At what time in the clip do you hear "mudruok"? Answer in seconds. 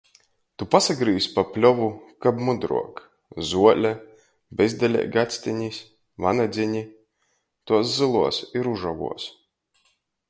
2.47-3.03